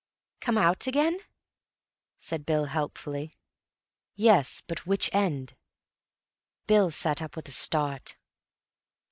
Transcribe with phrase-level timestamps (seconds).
[0.39, 1.19] "Come out again,"
[2.17, 3.31] said Bill helpfully.
[4.15, 5.55] "Yes; but which end?"
[6.65, 8.15] Bill sat up with a start.